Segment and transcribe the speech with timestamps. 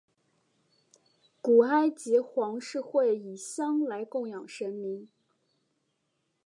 [1.41, 5.07] 古埃及皇室会以香来供养神明。